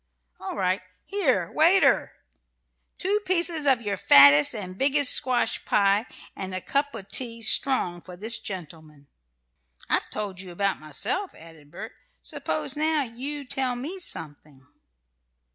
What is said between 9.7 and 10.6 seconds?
"I've told you